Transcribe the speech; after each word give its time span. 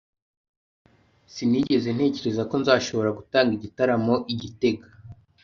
Sinigeze 1.33 1.89
ntekereza 1.95 2.41
ko 2.49 2.55
nzashobora 2.61 3.09
gutanga 3.19 3.51
igitaramo 3.57 4.15
i 4.33 4.35
gitega. 4.41 4.85